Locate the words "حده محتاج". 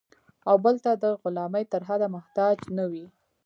1.87-2.57